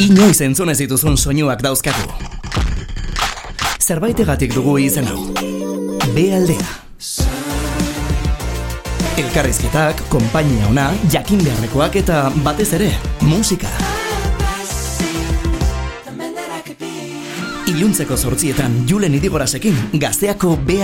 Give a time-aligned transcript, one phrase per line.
[0.00, 2.06] Inoiz entzun ez dituzun soinuak dauzkagu.
[3.84, 5.26] Zerbaitegatik dugu izen hau.
[6.14, 6.68] B aldea.
[9.20, 12.88] Elkarrizketak, konpainia ona, jakin beharrekoak eta batez ere,
[13.28, 13.68] musika.
[17.68, 20.80] Iluntzeko sortzietan Julen Idigorasekin gazteako B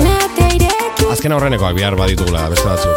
[1.11, 2.95] Azken aurrenekoak bihar baditugula, beste batzuk.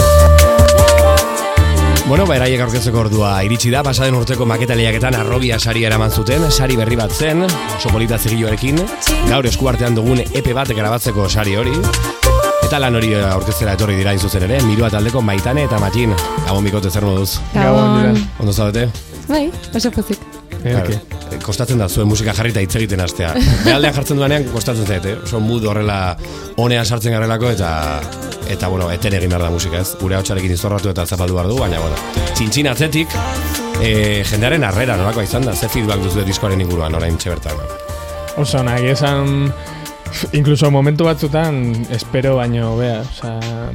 [2.08, 6.50] Bueno, ba, eraiek aurkezeko ordua iritsi da, pasaden urteko maketa lehiaketan arrobia sari eraman zuten,
[6.50, 8.80] sari berri bat zen, oso polita zigiloarekin,
[9.28, 11.76] gaur eskuartean dugun epe bat grabatzeko sari hori,
[12.64, 16.16] eta lan hori aurkeztera etorri dira zuzen ere, mirua taldeko maitane eta matin,
[16.46, 17.40] gabon bikote zer moduz.
[17.52, 18.16] Gabon.
[18.40, 18.88] Ondo zaudete?
[19.28, 20.18] Bai, oso pozik.
[20.62, 23.34] Claro, kostatzen da zuen musika jarri eta hitz egiten hastea.
[23.64, 26.16] Behaldean jartzen duanean kostatzen zaite, oso mood horrela
[26.56, 27.70] honean sartzen garelako eta
[28.48, 29.94] eta bueno, eten egin behar da musika, ez?
[30.00, 31.96] Gure hotxarekin izorratu eta zapaldu behar du, baina bueno,
[32.34, 33.12] txintxin atzetik
[33.82, 37.60] e, jendearen harrera nolakoa izan da, ze feedback duzu diskoaren inguruan orain bertan.
[38.36, 39.52] Oso, nahi esan...
[40.32, 43.68] Incluso momentu batzutan espero baino bea, osea,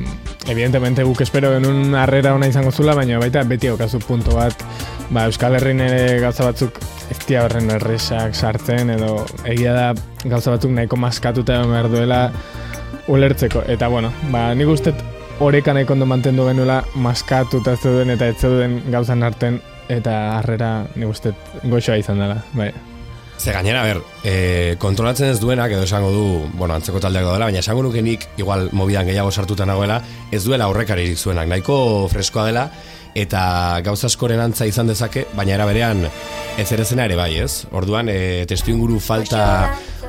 [0.50, 4.66] evidentemente guk espero genuen harrera ona izango zula, baina baita beti okazu punto bat,
[5.12, 6.80] ba, Euskal Herrin ere gauza batzuk
[7.12, 9.88] ez dira horren erresak sartzen, edo egia da
[10.24, 12.22] gauza batzuk nahiko maskatuta egon behar duela
[13.08, 13.66] ulertzeko.
[13.68, 14.94] Eta bueno, ba, nik uste
[15.44, 19.60] oreka nahiko ondo mantendu genuela maskatuta zeuden eta ez zeuden gauzan arten
[19.92, 22.72] eta harrera nik uste goxoa izan dela, bai.
[23.44, 27.60] Ze gainera, ber, e, kontrolatzen ez duenak, edo esango du, bueno, antzeko taldeak dela, baina
[27.60, 29.98] esango nuke nik, igual mobidan gehiago sartuta nagoela,
[30.32, 32.68] ez duela aurrekaririk zuenak, nahiko freskoa dela,
[33.16, 36.06] eta gauza askoren antza izan dezake, baina era berean
[36.58, 37.66] ez ere zena ere bai, ez?
[37.72, 39.44] Orduan, e, testu inguru falta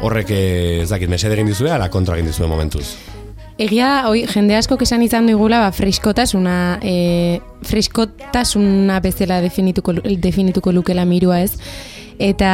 [0.05, 2.87] horrek eh, ez dakit, mesede egin dizue, ala kontra egin dizue momentuz.
[3.55, 11.05] Egia, oi, jende asko esan izan digula, ba, friskotasuna, e, friskotasuna bezala definituko, definituko lukela
[11.07, 11.53] mirua ez.
[12.19, 12.51] Eta,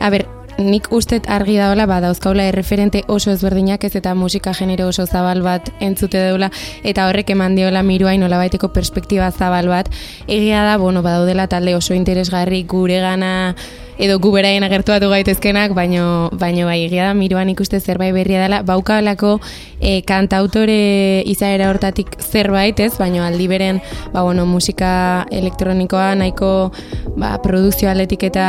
[0.00, 0.26] a ber,
[0.60, 5.42] nik ustet argi daola, ba, dauzkaula erreferente oso ezberdinak ez eta musika genero oso zabal
[5.42, 6.50] bat entzute deula,
[6.84, 9.90] eta horrek eman diola miruai nolabaiteko perspektiba zabal bat.
[10.28, 13.54] Egia da, bueno, badaudela talde oso interesgarri gure gana
[14.00, 18.62] edo gu beraien agertuatu gaitezkenak, baino, baino bai, egia da, miruan ikuste zerbait berria dela,
[18.64, 19.34] baukalako
[19.76, 23.82] e, kantautore izaera hortatik zerbait, ez, baino aldi beren,
[24.14, 26.72] ba, bueno, musika elektronikoa nahiko
[27.20, 28.48] ba, produzio atletik eta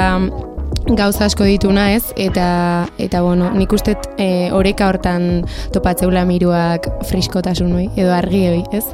[0.96, 2.12] gauza asko dituna, ez?
[2.18, 8.62] Eta eta bueno, nik uste e, oreka hortan topatzeula miruak friskotasun hoi edo argi hoi,
[8.76, 8.86] ez?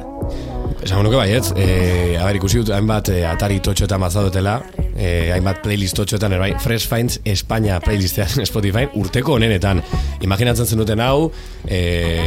[0.84, 1.50] Esan nuke bai, ez?
[1.58, 4.54] E, a ber, ikusi dut hainbat e, atari totxoetan bazadotela,
[4.94, 9.82] e, hainbat playlist totxoetan, ere bai, Fresh Finds España playlistean Spotify urteko honenetan.
[10.24, 11.32] Imaginatzen zenuten hau,
[11.66, 11.80] e,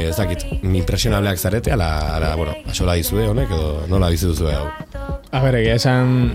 [0.09, 4.67] ez dakit, impresionableak zarete, ala, ala, bueno, asola dizue honek, edo nola bizi duzue hau.
[5.31, 6.33] A ber, egia esan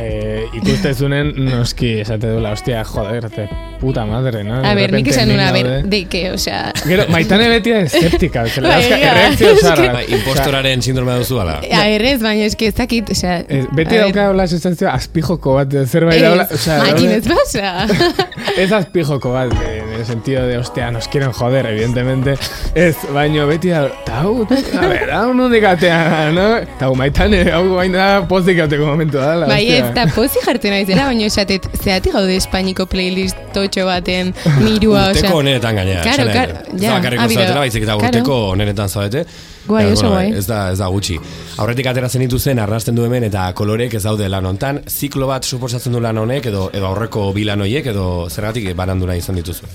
[0.00, 3.48] eh, ikustezunen noski esate duela, hostia, joder, te
[3.80, 4.60] puta madre, no?
[4.62, 5.62] A De ber, nik esan una, a gaude.
[5.62, 6.72] ber, de que, o sea...
[6.86, 9.92] Gero, maitane beti da esceptika, zela Bai, dauzka erreakzio es que- zarrak.
[9.92, 11.56] Bai, impostoraren sindromea duzu, ala.
[11.58, 13.40] A ber, ez, baina eski ez dakit, o sea...
[13.48, 17.10] Eh, beti a ver, dauka hola sensatzio azpijoko bat, de zerbait daula, o sea, Makin
[17.10, 17.86] ez pasa.
[18.62, 22.34] Ez azpijoko bat, en el sentido de, hostia, nos quieren joder, evidentemente.
[22.74, 26.46] Ez, baino beti da, hau, a ver, hau nondik atea, no?
[26.78, 29.46] Ta hau maitane, hau baina da pozik ateko momentu da.
[29.48, 35.08] Bai, ez da pozi jartzen naizela, baina esatet, zeatik gaude Espainiko playlist totxo baten mirua,
[35.12, 35.22] osea...
[35.22, 36.04] Urteko honenetan gainera.
[36.04, 37.40] Claro, claro, ja, da bakarrik ha, bideo.
[37.40, 39.24] zaudetela, baizik eta urteko honenetan zaudete.
[39.66, 40.32] Guai, oso guai.
[40.34, 41.18] Ez da, ez da gutxi.
[41.62, 44.82] Aurretik atera zen zen arrasten du hemen eta kolorek ez daude lan hontan.
[44.88, 49.06] Ziklo bat suposatzen du lan honek edo edo aurreko bi lan hoiek edo zergatik banandu
[49.06, 49.66] nahi izan dituzu.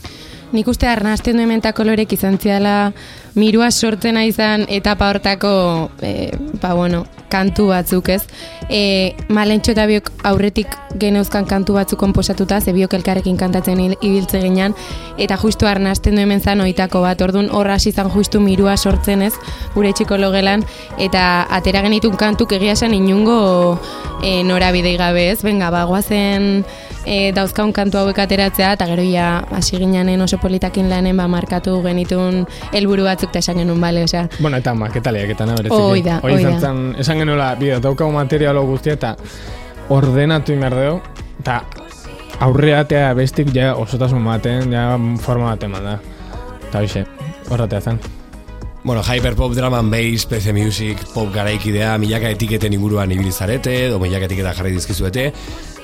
[0.52, 2.94] Nik uste arnazten du hemen kolorek izan ziala
[3.36, 8.24] mirua sortzena izan etapa hortako, e, ba bueno, kantu batzuk ez.
[8.70, 14.74] E, malentxo eta biok aurretik geneuzkan kantu batzuk konposatuta, ze biok elkarrekin kantatzen ibiltze ginean,
[15.18, 19.22] eta justu arnazten du hemen zan oitako bat, orduan horra hasi zan justu mirua sortzen
[19.22, 19.34] ez,
[19.76, 20.66] gure txiko logelan,
[20.98, 23.80] eta atera genitun kantuk egia esan inungo
[24.24, 26.66] e, norabidei gabe ez, benga, ba, guazen
[27.07, 31.77] e, dauzkaun kantu hauek ateratzea, eta gero ja hasi gineanen oso politakin lanen ba, markatu
[31.86, 32.44] genitun
[32.74, 35.81] helburu batzuk eta esan genuen, bale, osea, Bueno, eta maketaleak eta nabereziki.
[35.81, 36.57] Hoi da, Hoi da.
[36.59, 39.15] zen, esan genuela, bideo, daukagu materialo guztia eta
[39.95, 41.00] ordenatu inberdeo,
[41.39, 41.62] eta
[42.44, 44.92] aurreatea bestik ja osotasun baten, ja
[45.24, 45.98] forma baten da.
[46.68, 47.06] Eta hoxe,
[47.50, 48.00] horretea zen.
[48.83, 54.00] Bueno, hyperpop, drum and bass, PC music, pop garaikidea, milaka etiketen inguruan ibili zarete, edo
[54.00, 55.33] milaka etiketa jarri dizkizuete.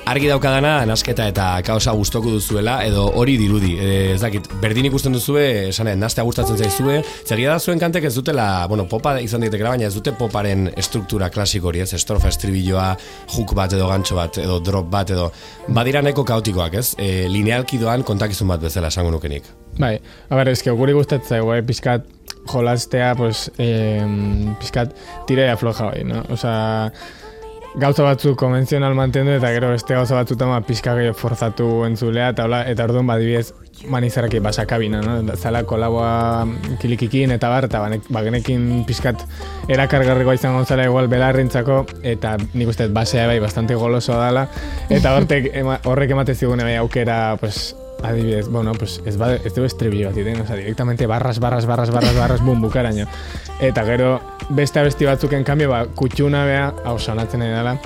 [0.04, 3.70] Argi daukadana, nasketa eta kaosa gustoko duzuela, edo hori dirudi.
[3.80, 8.12] E, ez dakit, berdin ikusten duzue, esanen, nastea gustatzen zaizue, zegia da zuen kantek ez
[8.12, 12.90] dutela, bueno, popa izan ditekela, baina ez dute poparen estruktura klasiko hori, ez, estrofa, estribilloa,
[13.32, 15.30] hook bat edo gantxo bat, edo drop bat, edo
[15.72, 16.90] badira nahiko kaotikoak, ez?
[17.00, 19.48] E, linealki doan kontakizun bat bezala esango nukenik.
[19.80, 19.96] Bai,
[20.28, 22.04] a ber, eske guri gustatzen zaigu, eh, pizkat
[22.52, 24.04] jolastea, pues, eh,
[24.60, 24.92] pizkat
[25.24, 26.26] tira afloja bai, no?
[26.36, 26.92] Osea,
[27.74, 32.46] gauza batzuk konvenzional mantendu eta gero beste gauza batzutan ma pizka gehiago forzatu entzulea eta
[32.46, 33.52] hola, eta orduan badibidez
[33.90, 35.36] manizaraki basakabina, no?
[35.36, 36.46] Zala kolaboa
[36.80, 37.82] kilikikin eta bar, eta
[38.14, 39.26] bagenekin pizkat
[39.68, 41.84] erakargarrikoa izango zela igual belarrintzako,
[42.14, 44.46] eta nik uste basea bai bastante golosoa dela,
[44.88, 47.74] eta hortek, ema, horrek ematen zigune bai aukera, pues,
[48.04, 51.90] adibidez, bueno, pues ez, ba, ez du estribillo bat iten, oza, directamente barras, barras, barras,
[51.90, 53.06] barras, barras, bum, bukaraino.
[53.60, 54.20] Eta gero,
[54.50, 57.78] beste abesti batzuken kanbio, ba, kutxuna bea, hau sonatzen dela,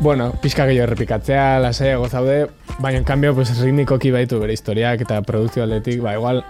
[0.00, 5.22] bueno, pixka gehiago errepikatzea, lasaiago zaude, baina en cambio, pues, ritmikoki baitu bere historiak eta
[5.22, 6.44] produkzio aldetik, ba, igual,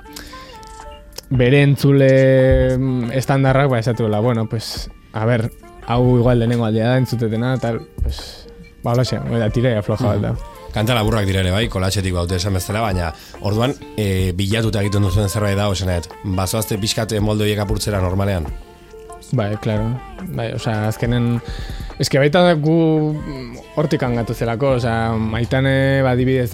[1.31, 5.51] bere entzule mm, estandarrak, ba, esatuela, bueno, pues, a ver,
[5.87, 8.49] hau igual lehenengo aldea da entzutetena, tal, pues,
[8.83, 10.56] ba, holaxe, eta tira afloja bat da.
[10.75, 15.29] Kanta laburrak dira ere bai, kolatxetik baute esan bezala, baina orduan e, bilatuta egiten duzuen
[15.33, 18.47] zerbait da, osenet, bazoazte pixkat moldoiek apurtzera normalean.
[19.33, 19.89] Bai, claro.
[20.37, 21.41] Bai, osea, azkenen...
[21.97, 22.75] Que baita gu
[23.81, 26.53] hortik angatu zelako, osea, maitane badibidez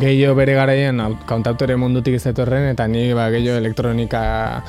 [0.00, 4.62] gehiago bere garaien au- kantautore mundutik ez etorren, eta ni ba, gehiago elektronika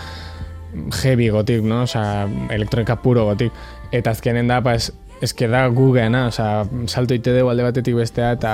[1.03, 1.83] heavy gotik, no?
[1.85, 3.53] Osea, elektronika puro gotik.
[3.93, 4.89] Eta azkenen da, pues,
[5.21, 8.51] ez que da gu geana, osea, salto ite dugu alde batetik bestea, eta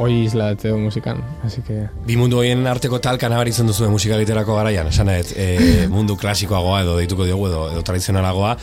[0.00, 1.22] hoi isladatze du musikan.
[1.44, 1.86] Así que...
[2.06, 5.48] Bi mundu horien arteko talka nabaritzen duzu musika egiterako garaian, esan nahet, e,
[5.94, 8.56] mundu klasikoagoa edo deituko diogu edo, edo tradizionalagoa,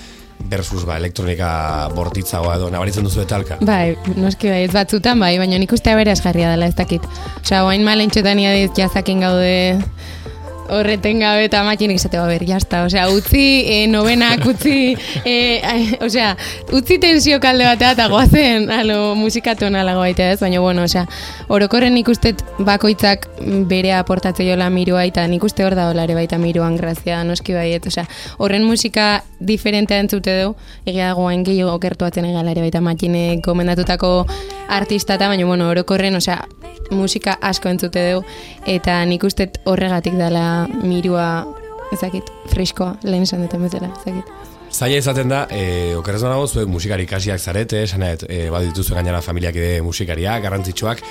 [0.49, 1.49] versus ba, elektronika
[1.95, 3.57] bortitzagoa edo nabaritzen duzu talka.
[3.65, 7.05] Bai, noski bai, ez batzutan bai, baina nik uste bere jarria dela ez dakit.
[7.41, 9.81] Osea, oain malentxotan iadiz jazakin gaude
[10.69, 15.35] horreten gabe eta makinik esate ber, jazta, osea, utzi e, nobenak, utzi, e,
[16.03, 16.33] osea,
[16.75, 21.05] utzi tensio kalde batea eta goazen, alo, musikatu nalago baita ez, baina bueno, osea,
[21.53, 23.27] orokorren nik uste bakoitzak
[23.69, 27.87] bere aportatze jola mirua eta nik uste hor da ere baita miruan grazia noski baiet,
[27.87, 30.53] osea, horren musika diferentea entzute du,
[30.85, 34.11] egia dagoen gehiago okertuatzen egala ere baita makine gomendatutako
[34.67, 36.41] artista eta baina bueno, orokorren, osea,
[36.91, 38.23] musika asko entzute du
[38.67, 41.29] eta nik uste horregatik dela mirua
[41.93, 44.35] ezakit, freskoa, lehen esan duten bezala, ezakit.
[44.67, 49.55] Zaila izaten da, e, okerrez nago, zuek musikari ikasiak zarete, esanet, e, badituzu gainera familiak
[49.55, 51.01] ide musikariak, garrantzitsuak,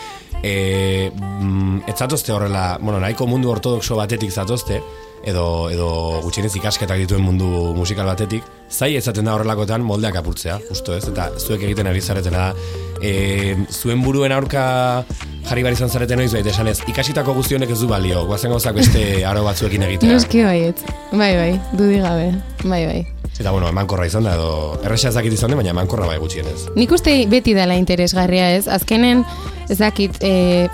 [0.42, 4.82] e, mm, ez zatozte horrela, bueno, nahiko mundu ortodoxo batetik zatozte,
[5.26, 5.88] edo, edo
[6.22, 11.30] gutxienez ikasketak dituen mundu musikal batetik, zai ezaten da horrelakoetan moldeak apurtzea, justo ez, eta
[11.40, 12.68] zuek egiten ari zaretena da,
[13.00, 14.66] e, zuen buruen aurka
[15.46, 19.02] jarri bar izan zareten noiz baita esanez, ikasitako guztionek ez du balio, guazen gauzak beste
[19.30, 20.16] aro batzuekin egitea.
[20.16, 22.32] Noski baiet, bai bai, dudi gabe,
[22.64, 23.02] bai bai.
[23.36, 26.70] Eta bueno, emankorra izan da, edo erresa ezakit izan da, baina emankorra bai gutxienez.
[26.78, 29.22] Nik uste beti dela interesgarria ez, azkenen
[29.72, 30.68] ezakit, e,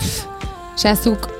[0.78, 1.31] sazuk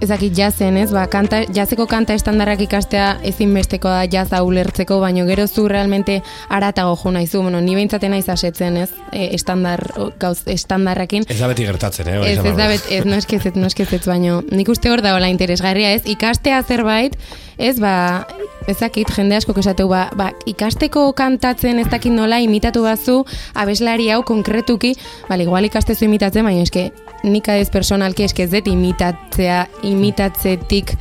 [0.00, 5.46] ezakit jazen ez, ba, kanta, jazeko kanta estandarrak ikastea ezinbesteko da jaza ulertzeko, baino gero
[5.46, 9.82] zu realmente aratago jo naizu, bueno, ni beintzaten naiz asetzen ez, e, estandar,
[10.20, 12.20] gauz, estandarrakin, Ez da beti gertatzen, eh?
[12.32, 12.74] Ez, ez da, du.
[12.74, 17.16] bet, ez, no eskezet, no eskezet, baino, nik uste hor dagoela interesgarria, ez, ikastea zerbait,
[17.56, 18.26] ez, ba,
[18.68, 23.20] ezakit, jende asko esateu, ba, ba, ikasteko kantatzen ez dakit nola imitatu bazu,
[23.54, 24.94] abeslari hau konkretuki,
[25.28, 26.90] bale, igual ikastezu imitatzen, baina eske,
[27.26, 30.96] nik adez personalki eske ez dut imitatzea, imitatzetik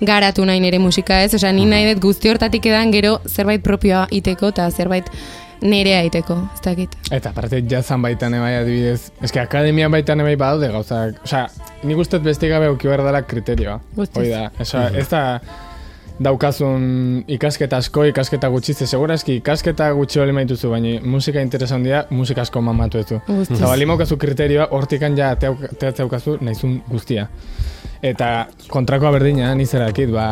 [0.00, 4.06] garatu nahi nire musika ez, osea, ni nahi dut guzti hortatik edan gero zerbait propioa
[4.14, 5.10] iteko eta zerbait
[5.62, 6.92] nere aiteko, ez dakit.
[7.10, 11.48] Eta aparte jazan baitan ebai adibidez, eske akademian baitan ebai badaude gauzak, osea,
[11.82, 13.80] nik uste beste gabe auki behar dela kriterioa.
[13.96, 14.22] Guztiz.
[14.22, 15.22] Hoi da, osea, ez da
[16.22, 22.42] daukazun ikasketa asko, ikasketa gutxizte, segurazki ikasketa gutxi hori maituzu, baina musika interesan dira, musika
[22.46, 23.20] asko mamatu ezu.
[23.44, 27.28] Eta bali maukazu kriterioa, hortikan ja teatzea daukazu nahizun guztia.
[28.02, 30.28] Eta kontrakoa berdina, nizerakit, ba,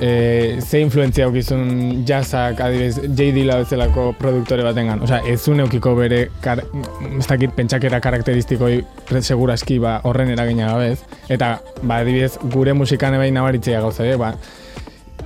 [0.00, 3.30] e, ze influentzia aukizun jazzak, adibidez, J.
[3.36, 5.02] Dilla bezalako produktore batengan.
[5.04, 6.64] Osea, ez zuen eukiko bere, kar,
[7.10, 8.80] ez dakit, pentsakera karakteristikoi
[9.20, 11.04] seguraski ba, horren eragina gabez.
[11.28, 14.16] Eta, ba, adibidez, gure musikan ebain nabaritzea gauza, eh?
[14.20, 14.34] ba,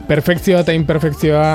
[0.08, 1.48] perfekzioa eta imperfekzioa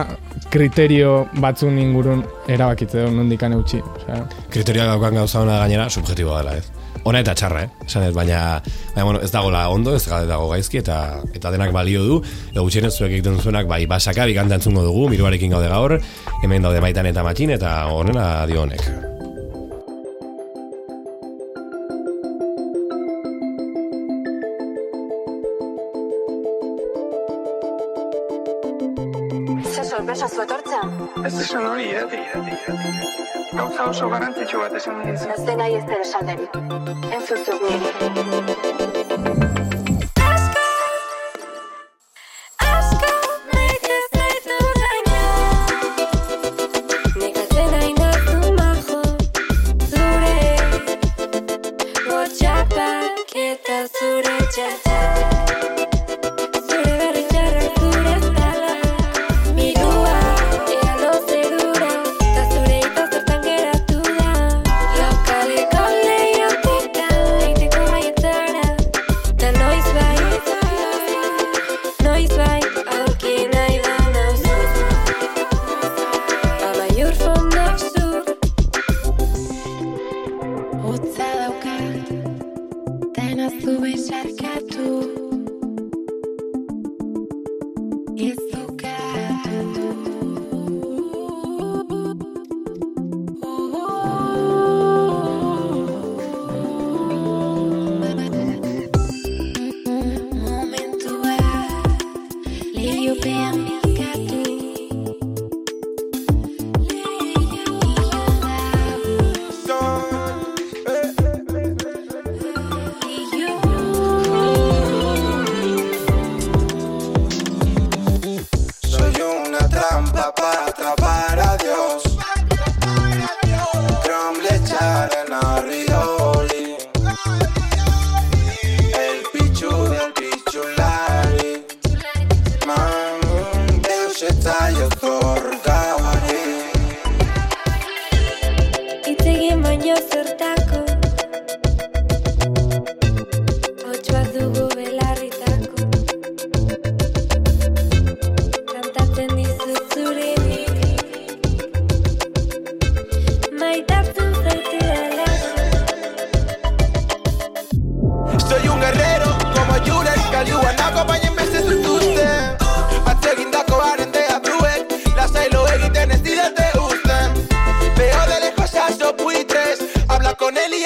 [0.49, 3.81] kriterio batzun ingurun erabakitze du nondikan eutxi.
[4.01, 6.79] Osea, Kriterioak daukan gauza hona gainera subjetiboa dela, ez?
[7.07, 7.85] Ona eta txarra, eh?
[7.85, 8.39] Esan baina,
[8.95, 12.19] baina bueno, ez dagoela ondo, ez dago gaizki, eta eta denak balio du,
[12.51, 15.99] edo gutxienez zuek egiten duzuenak, bai, basaka, bikanta dugu, miruarekin gaude gaur,
[16.43, 19.18] hemen daude maitan eta matxin, eta honela dio honek.
[34.85, 36.61] Garrantzitsu bat esan dizu.
[37.17, 37.23] Ez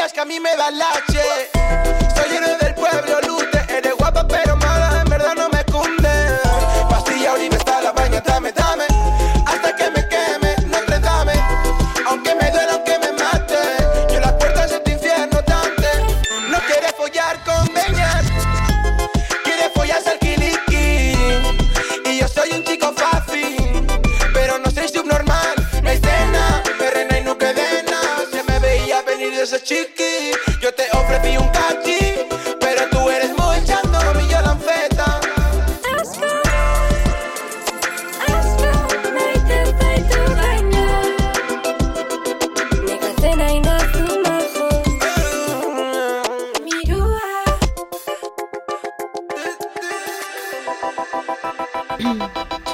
[0.04, 1.50] Elías que a mí me da lache.
[2.16, 4.53] Soy héroe del pueblo, lute Eres guapa pero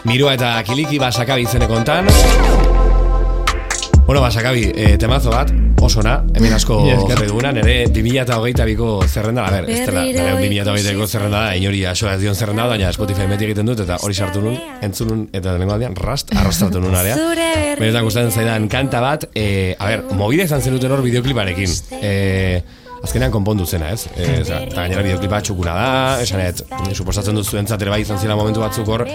[0.10, 2.08] Mirua eta kiliki basakabi izeneko kontan.
[4.08, 5.52] Bueno, basakabi, e, temazo bat,
[5.86, 6.80] oso na, hemen asko
[7.12, 11.84] jarri duguna, nire 2008ko zerrenda, a ber, ez dela, nire 2008ko ikusi zerrenda da, inori
[11.86, 15.14] asoa ez dion zerrenda da, baina Spotify beti egiten dut, eta hori sartu nun, entzun
[15.14, 17.22] nun, eta denengo aldean, rast, arrastratu nun area.
[17.78, 21.80] Benetan gustatzen zaidan kanta bat, e, a ber, mobide izan zenuten hor bideokliparekin.
[22.02, 22.14] E,
[23.04, 24.10] azkenean konpondu zena, ez?
[24.18, 25.90] E, eta gainera bideoklipa txukuna da,
[26.24, 26.66] esan et,
[26.98, 29.06] suposatzen duzu entzat ere bai izan zela momentu batzuk hor,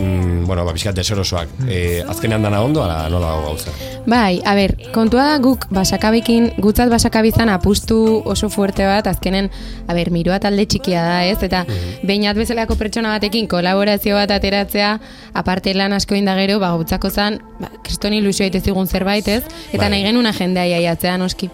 [0.00, 1.48] mm, bueno, ba, pixkat deserosoak.
[1.68, 3.70] E, azkenean dana ondo, ala nola dago gauza.
[4.06, 9.50] Bai, a ber, kontua da guk basakabekin, gutzat basakabizan apustu oso fuerte bat, azkenen,
[9.86, 11.42] a ber, mirua talde txikia da, ez?
[11.42, 12.06] Eta Mhm.
[12.08, 15.00] behinat bezalako pertsona batekin kolaborazio bat ateratzea,
[15.34, 19.44] aparte lan asko indagero, ba, gutzako zan, ba, kriston ilusio egite zigun zerbait, ez?
[19.72, 19.90] Eta Bai.
[19.90, 21.50] nahi genuen jendea jaiatzea, noski.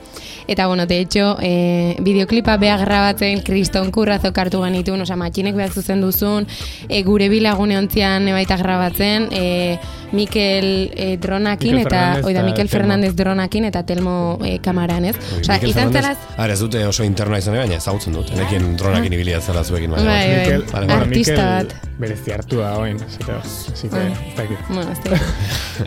[0.49, 5.73] Eta, bueno, de hecho, eh, bideoklipa beha grabatzen kriston kurrazo kartu genitun, oza, matxinek behar
[5.73, 6.47] zuzen duzun,
[6.89, 9.79] eh, gure bilagune ontzian baita grabatzen, eh,
[10.13, 12.77] Mikel eh, dronakin, Mikel eta, oida, eta Mikel Telmo.
[12.77, 15.17] Fernandez dronakin, eta Telmo eh, kamaran, ez?
[15.41, 18.31] Osa, izan zelaz, A ber, ez dute oso internoa izan, baina ezagutzen dut.
[18.37, 19.91] Enekin dronakin ibilia zela zuekin.
[19.91, 20.39] baina, Bai, bai.
[20.39, 21.93] Mikel, Vale, bueno, Artista Mikel bat.
[21.99, 23.39] berezi hartua oin, esateo.
[23.41, 24.13] Así que, Bai.
[24.13, 24.59] ez dakit.
[24.69, 24.91] Bueno,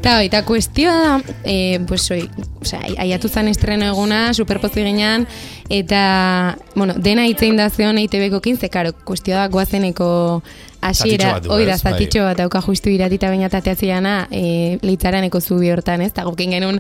[0.03, 0.21] da.
[0.23, 2.29] Eta kuestioa da, eh, pues hoi,
[2.61, 5.27] osea, aiatu zan estreno eguna, superpozi ginean,
[5.69, 10.43] eta, bueno, dena itzein da zeon EITB-ko ze, karo, kuestioa da guazeneko
[11.43, 16.13] du, hoi da, zatitxo bat dauka justu iratita bainatatea ziana, e, leitzaraneko zubi hortan, ez,
[16.13, 16.79] eta gokin genuen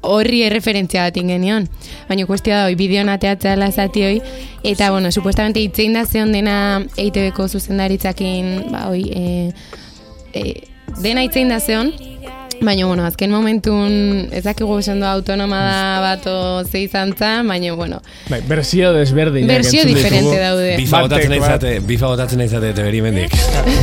[0.00, 1.66] horri erreferentzia bat ingenion.
[2.08, 4.20] Baina kuestioa da, hoi, bideon ateatzea la zati hoi,
[4.64, 6.56] eta, bueno, supuestamente itzein da zeon dena
[6.96, 9.52] EITB-ko zuzendaritzakin, ba, hoi, e,
[10.34, 10.44] e,
[11.02, 11.92] dena itzein da zeon,
[12.60, 16.34] Baina, bueno, azken momentun ez dakigu esan du autonoma da bat o
[16.68, 20.42] ze izan zen, baina, bueno, Bai, versio desberdinak versio entzun diferente ditugu.
[20.42, 20.74] daude.
[20.76, 23.32] Bifa botatzen naizate, bifa botatzen naizate teberi mendik.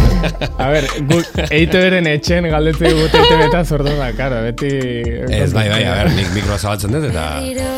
[0.62, 4.70] A ber, guk EITB-ren etxen galdetzen dut EITB eta zordo da, karo, beti...
[4.70, 7.26] Ez, bai, bai, a ber, nik mikroa zabaltzen dut, eta,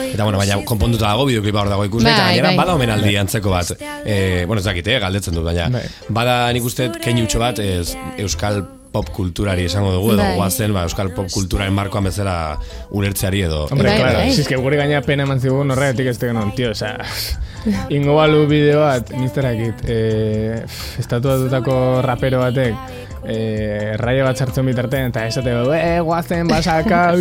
[0.10, 2.58] eta bueno, baina konponduta dago, bideoklipa hor dago ikusgai, eta Bai, gainera bai.
[2.60, 3.72] bada omenaldi antzeko bat.
[4.04, 5.86] E, bueno, ez dakit, eh, galdetzen dut, baina, Bai.
[6.10, 10.36] bada nik uste keinutxo bat, ez, euskal pop kulturari esango dugu, edo Bai.
[10.36, 12.36] guazen, ba, euskal pop kulturaren markoan bezala
[12.90, 13.66] ulertzeari edo.
[13.70, 14.32] Hombre, Bai, claro, bai.
[14.34, 16.98] si es que gure gaina pena eman zigun horregatik ez tegenon, tio, osea,
[17.96, 20.64] ingo balu bideo bat, nizterakit, eh,
[21.00, 22.76] estatua dutako rapero batek,
[23.30, 27.14] eh, raia bat sartzen bitartean, eta esate, eh, guazen, basaka,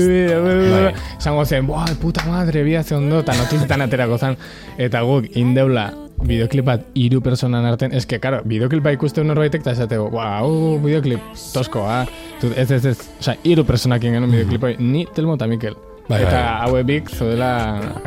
[1.18, 4.38] esango zen, buah, puta madre, bia ze ondo, eta notizietan aterako zen,
[4.78, 5.90] eta guk, indeula,
[6.24, 11.20] bideoklip bat hiru personan artean, eske, karo, bideoklipa ikuste norbaitek, eta esate, buah, hau, bideoklip,
[11.54, 12.06] toskoa,
[12.40, 15.78] Tu- ez, ez, ez, osea, hiru personakin genuen bideoklipa, ni, Telmo eta Mikel.
[16.08, 16.52] Bai, eta bai.
[16.64, 17.50] haue bik zodela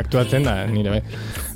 [0.01, 1.01] aktuatzen da nire bai.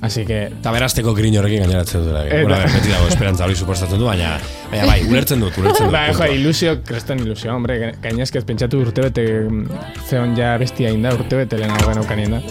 [0.06, 2.26] Así que Eta berazteko grin horrekin gaineratzen dutela.
[2.28, 4.36] Eta- Bueno, beti dago esperantza hori suposatzen du, baina,
[4.72, 5.94] baina bai, ulertzen dut, ulertzen dut.
[5.96, 9.65] Ba, jo, ilusio, kreston ilusio, hombre, ga- gainezkez pentsatu urtebete mm,
[10.10, 12.44] zeon ja bestia inda, urtebete lehenago genaukanien da.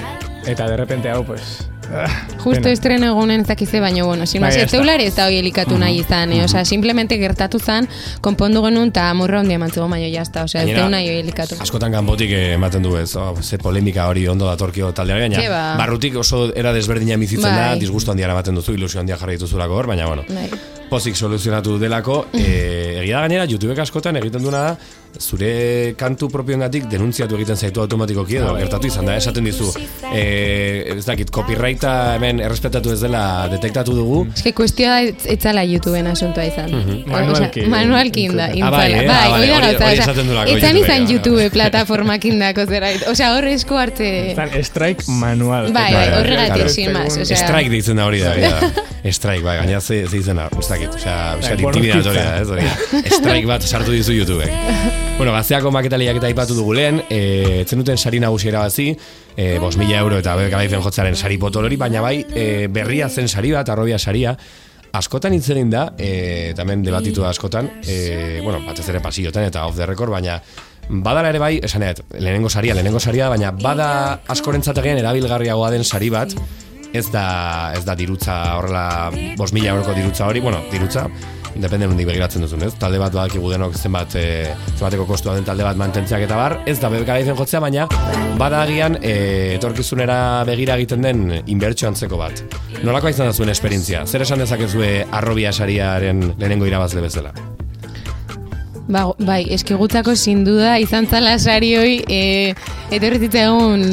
[0.46, 1.70] Eta de repente hau, pues...
[1.90, 2.04] ah,
[2.42, 2.72] Justo pena.
[2.74, 4.64] estreno egunen ez dakize, baina, bueno, sin Bai, más, ya
[5.00, 6.42] ez da hoi elikatu nahi izan, eh?
[6.44, 7.88] Osea, simplemente gertatu zan,
[8.20, 11.56] konpondu genuen, eta amurra hondia emantzugo, baina jazta, osea, ez deu nahi hoi elikatu.
[11.64, 15.54] Askotan kanpotik eh, ematen du ez, oh, ze polemika hori ondo datorkio taldearen, Ke baina
[15.54, 15.76] ba.
[15.80, 17.78] barrutik oso era desberdina bizitzen da, Bai.
[17.80, 20.48] disgusto handia ematen duzu, ilusio handia jarri dituzulako hor, baina bueno, Bai.
[20.90, 24.76] Pozik soluzionatu delako, e, egia da gainera, YouTubek askotan egiten duna da,
[25.14, 29.68] zure kantu propioengatik denuntziatu egiten zaitu automatikoki edo gertatu izan da, esaten dizu,
[30.10, 33.20] e, ez dakit, copyrighta hemen errespetatu ez dela
[33.52, 36.70] detektatu dugu, que kuestioa da ez- etzala YouTubeen asuntoa izan.
[37.06, 37.60] Manualki.
[37.62, 38.76] Osea, manualki inda, Ah, intzala.
[38.76, 38.92] bai?
[38.94, 40.46] Ah, Bai, hori da gauza.
[40.56, 41.12] Etzan izan bai.
[41.12, 43.06] YouTube plataformak indako zerbait.
[43.10, 44.10] Osea, hor esku hartze...
[44.34, 45.70] Zan, strike manual.
[45.72, 47.36] Bai, bai, horregatik, sin más, osea.
[47.38, 49.12] Strike deitzen da hori da, hori da.
[49.14, 50.48] Strike, bai, gaina ze, ze izena,
[50.82, 52.66] osea, osea, Bai, intimidatoria da, ez hori.
[53.18, 54.50] Strike bat sartu dizu YouTubek.
[55.18, 58.90] bueno, gazteako maketaliak eta aipatu dugu lehen, e, etzen duten sari nagusi erabazi,
[59.36, 63.08] e, bos mila euro eta bebe garaifen jotzaren sari potol hori, baina bai, e, berria
[63.08, 64.36] zen sari bat, arrobia saria,
[64.94, 69.46] askotan hitz egin da, e, eta hemen debatitu da askotan, e, bueno, batez ere pasillotan
[69.48, 70.40] eta off the record, baina
[70.88, 76.10] badala ere bai, esanet, lehenengo saria, lehenengo saria, baina bada askorentzat egin erabilgarriagoa den sari
[76.12, 76.34] bat,
[76.94, 81.08] ez da, ez da dirutza horrela, bos mila euroko dirutza hori, bueno, dirutza,
[81.54, 82.72] independen hundik begiratzen duzun, ez?
[82.78, 86.76] Talde bat badakigu denok zenbat, e, zenbateko kostua den talde bat mantentzeak eta bar, ez
[86.82, 87.88] da bebeka izen jotzea, baina
[88.38, 89.14] bada agian e,
[89.56, 92.44] etorkizunera begira egiten den inbertsio antzeko bat.
[92.84, 94.06] Nolakoa izan da zuen esperientzia?
[94.06, 97.34] Zer esan dezakezue arrobia sariaren lehenengo irabazle bezala?
[98.84, 102.18] Ba, bai, eskigutzako sin duda izan zala sari hoi e,
[102.92, 103.84] etorri zitzaigun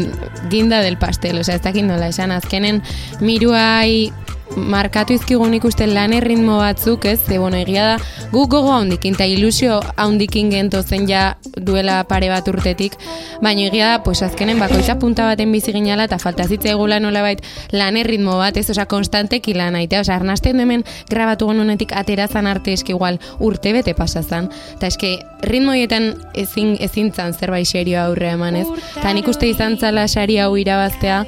[0.51, 2.81] ginda del pastel, osea, ez dakit nola esan azkenen
[3.23, 4.11] miruai
[4.55, 7.19] markatu izkigun ikusten lan erritmo batzuk, ez?
[7.25, 7.95] Ze, bueno, egia da,
[8.31, 12.97] guk gogo haundikin, eta ilusio haundikin gento zen ja duela pare bat urtetik,
[13.41, 17.43] baina egia da, pues azkenen bakoitza punta baten bizi ginala, eta falta zitzaigula nola bait
[17.71, 18.69] lan erritmo bat, ez?
[18.71, 23.95] Osea, konstanteki lan aitea, osea, arnasten hemen grabatu genunetik aterazan arte eski igual urte bete
[23.95, 28.67] pasazan, eta eski ritmo hietan ezin, ezin zan zerbait serio aurre eman, ez?
[28.97, 31.23] Eta nik uste izan zala sari hau irabaztea,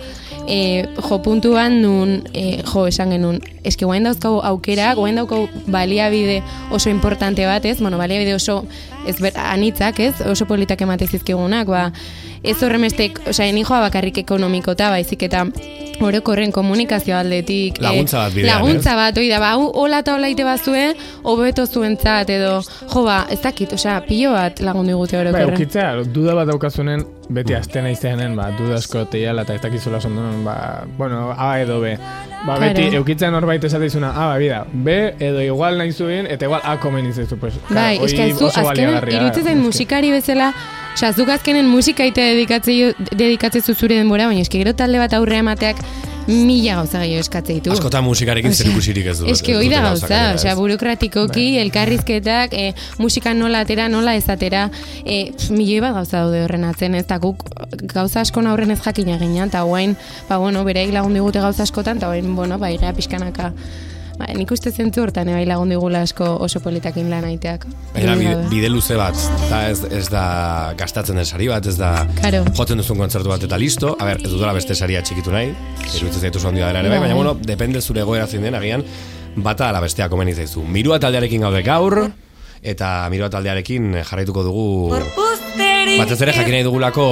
[0.47, 6.41] e, jo puntuan nun, e, jo esan genuen, eske guain dauzkau aukera, guain daukau baliabide
[6.71, 7.79] oso importante bat, ez?
[7.79, 8.65] Bueno, baliabide oso
[9.07, 10.13] ez ber, anitzak, ez?
[10.27, 11.91] Oso politak emate zizkigunak, ba,
[12.43, 15.45] ez horremestek, osea, enijoa bakarrik ekonomikota, baizik eta
[16.03, 17.77] orokorren komunikazio aldetik.
[17.79, 21.65] eh, Laguntza bat bidean, Laguntza bat, oida, ba, hau hola eta hola ite bazue, hobeto
[21.67, 25.53] zuentzat, edo, jo, ba, ez dakit, osea, pilo bat lagundu digute Ba, orokorren.
[25.53, 30.43] eukitzea, duda bat daukazunen, beti azten aizeanen, ba, duda asko teiala eta ez dakizula zondonen,
[30.45, 31.95] ba, bueno, A edo B.
[32.45, 32.73] Ba, Claro.
[32.73, 36.77] beti, eukitzea norbait esateizuna, A, ba, bida, B edo igual nahi zuen, eta igual A
[36.79, 37.53] komen izezu, pues.
[37.69, 39.55] Bai, claro, hori zu azkenen eske.
[39.55, 40.53] musikari bezala,
[41.15, 45.77] zuk azkenen musikaite dedikatzei dedikatzezu zure denbora, baina eske gero talde bat aurre emateak
[46.27, 47.73] mila gauza gehiago eskatze ditu.
[47.73, 49.27] Askotan musikarekin Osea, zerikusirik ez du.
[49.31, 54.25] Eske ez hoi da dute gauza, osea, burokratikoki, elkarrizketak, e, musika nola atera, nola ez
[54.31, 54.67] atera,
[55.03, 57.45] e, pf, milioi bat gauza daude horren atzen, ez da guk
[57.93, 59.97] gauza askon aurren ez jakina ginen, eta guain,
[60.29, 63.51] ba, bueno, bereik lagun digute gauza askotan, eta guain, bueno, ba, irea pixkanaka,
[64.19, 67.65] ba, nik uste zentzu hortan, e, bai lagun digula asko oso politakin lan aiteak.
[67.95, 69.15] Dudarik bide, bide luze bat,
[69.49, 72.43] da ez, ez da gastatzen den sari bat, ez da Claro.
[72.53, 73.95] jotzen duzun kontzertu bat eta listo.
[73.99, 75.53] A ber, ez dudala beste saria txikitu nahi,
[75.95, 77.07] iruditzen zaitu handia dela ere bai, Bai.
[77.07, 78.83] baina bueno, depende zure egoera zein den, agian
[79.35, 80.61] bata ala bestea komeni zaizu.
[80.63, 82.11] Mirua taldearekin gaude gaur,
[82.61, 84.91] eta mirua taldearekin jarraituko dugu
[85.83, 87.05] Batez ere jakin nahi dugulako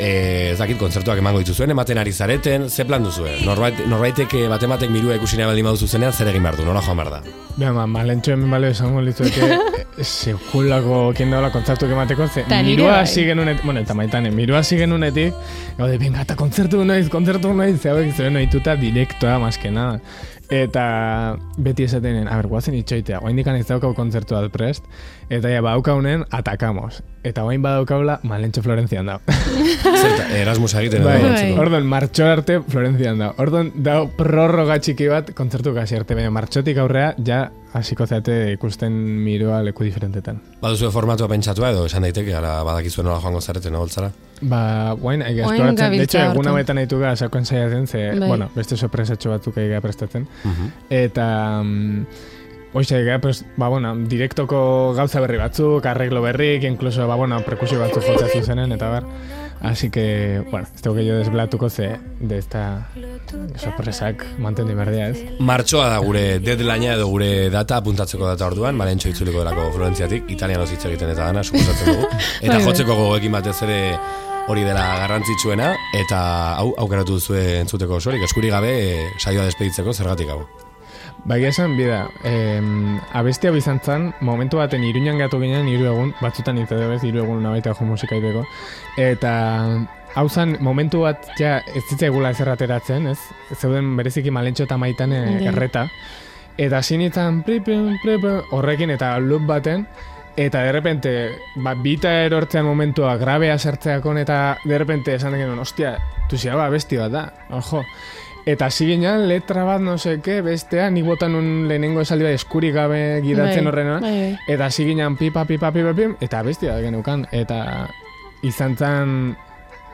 [0.00, 3.34] eh, ez dakit kontzertuak emango dituzuen, ematen ari zareten, ze plan duzue?
[3.44, 6.64] Norbait, norbaitek eh, bate batek mirua ikusi nahi baldin baduzu zenean, zer egin behar du,
[6.64, 7.20] nola joan behar da?
[7.56, 9.50] Bea, ma, malentxo hemen balio esango lizueke,
[10.04, 13.02] sekulako kien daula kontzertu emateko, ze mirua bai.
[13.02, 15.36] hasi genunetik, bueno, eta maitane, mirua hasi genunetik,
[15.76, 19.90] gaude, venga, eta kontzertu noiz, kontzertu noiz, ze hauek zuen ohituta direktoa, maskena.
[20.46, 24.84] Eta beti esatenen, a ber, guazen itxoitea, oain dikan ez daukau kontzertu bat prest,
[25.26, 27.00] eta ja, baukaunen, atakamos.
[27.26, 27.64] Eta oain
[28.06, 29.18] badaukaula, malentxo Florentzian da.
[30.36, 31.60] Erasmus egiten Bai, antzeko.
[31.62, 33.32] orduan, martxo arte Florentzian da.
[33.42, 38.92] Orduan, da prorroga txiki bat kontzertu kasi arte, baina martxotik aurrea, ja hasiko zeate ikusten
[39.24, 40.38] miroa leku diferentetan.
[40.62, 44.10] Baduzue formatua pentsatua edo esan daiteke, gara badakizue nola joango zareten noltzara.
[44.40, 46.52] Ba, guain, Oain esploratzen, de hecho, egun hortan.
[46.54, 48.28] hauetan nahitu gara sakon saiatzen, ze, Bai.
[48.28, 50.26] bueno, beste sorpresatxo batzuk aiga prestatzen.
[50.44, 50.72] Mhm.
[50.90, 51.28] Eta,
[51.62, 52.06] mm,
[52.76, 57.78] Oixe, gara, pues, ba, bueno, direktoko gauza berri batzuk, arreglo berrik, incluso, ba, bueno, perkusio
[57.80, 59.06] batzuk jotza zuzenen, eta bar.
[59.62, 62.90] Así que, bueno, ez dugu jo desblatuko ze, de esta
[63.56, 65.22] sorpresak mantendu berdia, ez?
[65.40, 70.68] Martxoa da gure deadlinea edo gure data apuntatzeko data orduan, malentxo itzuliko delako Florentziatik, italianoz
[70.74, 72.12] hitz egiten eta dana, suposatzen dugu.
[72.44, 72.62] Eta Bai, bai.
[72.68, 73.80] jotzeko gogoekin batez ere
[74.52, 75.72] hori dela garrantzitsuena,
[76.04, 76.20] eta
[76.60, 80.44] hau aukeratu duzue entzuteko osorik, eskuri gabe eh, saioa despeditzeko zergatik hau.
[81.26, 86.12] Bai, esan, bida, em, abesti hau izan zen, momentu baten iruñan gatu ginen, hiru egun,
[86.20, 88.44] batzutan edo ez, hiru egun nabaita jo musika iteko,
[88.96, 89.32] eta
[90.14, 93.18] hau zen, momentu bat, ja, ez zitzaigula ezer ateratzen, ez?
[93.58, 95.50] Zeuden bereziki malentxo eta maitan Ja.
[95.50, 95.88] erreta,
[96.56, 99.86] eta sinitzen, pripim, pripim, horrekin eta loop baten,
[100.36, 105.96] Eta de repente, ba, bita erortzean momentua grabea sartzeakon eta de repente esan genuen, ostia,
[106.28, 107.80] tuzia ba, besti bat da, ojo.
[108.46, 112.74] Eta hasi ginen, letra bat, no seke, bestea, nik botan un lehenengo esaldi bat eskurik
[112.76, 113.96] gabe gidatzen Bai, horrena.
[114.00, 114.38] bai, bai.
[114.54, 117.26] Eta hasi ginen, pipa, pipa, pipa, pipa, eta bestia da genukan.
[117.34, 117.88] Eta
[118.46, 119.16] izan zen,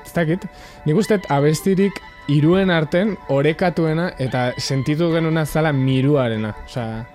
[0.04, 0.44] ez dakit,
[0.84, 1.96] nik uste dut abestirik
[2.28, 6.52] iruen arten orekatuena eta sentitu genuna zala miruarena.
[6.68, 7.06] Osea,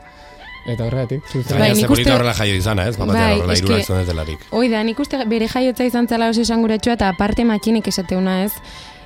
[0.67, 1.21] eta horregatik.
[1.53, 2.97] Bai, nik uste- horrela jaio izana, ez?
[2.97, 4.39] Bapatea Bai, horrela irurak zuen delarik.
[4.49, 8.53] Hoi da, nik uste bere jaiotza izan zela oso esanguratsua eta aparte makinek esateuna ez.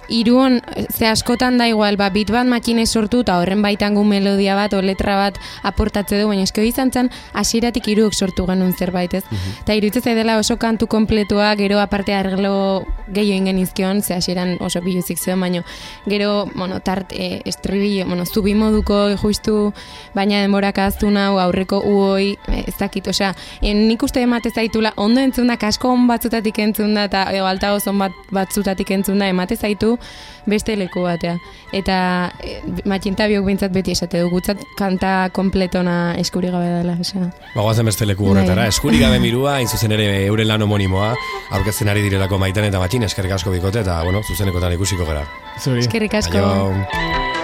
[0.07, 4.73] Iruon, ze askotan da igual, ba, bit bat makine sortu eta horren baitangu melodia bat
[4.73, 9.13] o letra bat aportatze du, baina eske hori izan zen hasieratik iruok sortu genuen zerbait,
[9.13, 9.23] ez?
[9.61, 14.81] Eta iruditzen zaidela oso kantu kompletua, gero aparte arglo gehiago ingen izkion, ze hasieran oso
[14.81, 15.63] biluzik zuen, baina
[16.05, 19.73] gero, bueno, tart, e, estribillo, bueno, zubi moduko justu,
[20.15, 24.93] baina denborak ahaztu nau, aurreko uoi, e, ez dakit, osea, e, nik uste emate zaitula,
[24.97, 29.19] ondo entzun da, kasko on batzutatik entzun da, eta ego altagoz on bat, batzutatik entzun
[29.19, 29.90] da, emate zaitu
[30.49, 31.35] beste leku batea.
[31.73, 31.97] Eta
[32.43, 37.29] e, matxinta biok bintzat beti esate du, gutzat kanta kompletona eskuri gabe dela, osea.
[37.55, 38.35] Bagoazen beste leku Bai.
[38.35, 41.13] horretara, eskuri gabe mirua, hain zuzen ere euren lan homonimoa,
[41.57, 45.25] aurkezten ari direlako maitan eta matxin, eskerrik asko bikote, eta, bueno, zuzenekotan ikusiko gara.
[45.59, 45.85] Zuri.
[45.85, 46.41] Eskerrik asko.
[46.41, 47.40] Aio.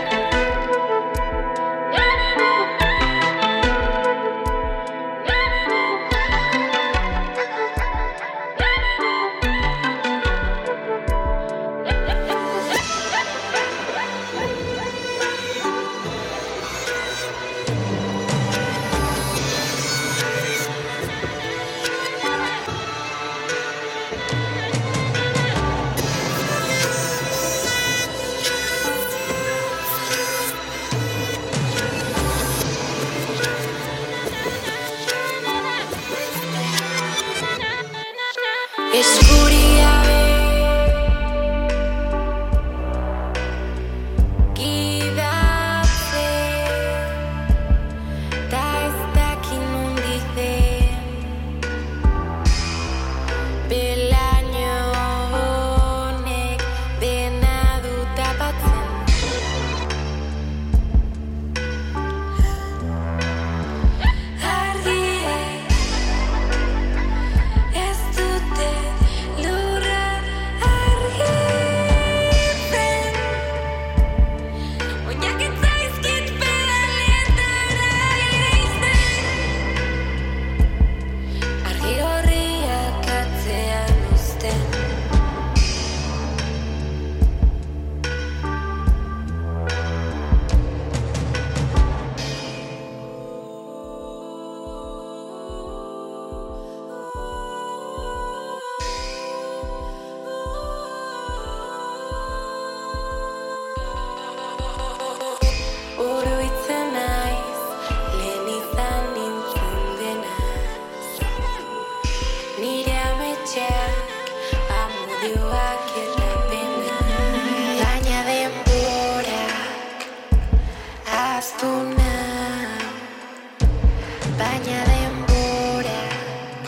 [124.38, 126.65] Baina denborak,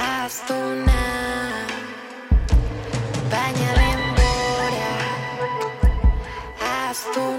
[0.00, 1.68] aztu nau
[3.32, 5.04] Baina denborak
[6.72, 7.33] Aztuna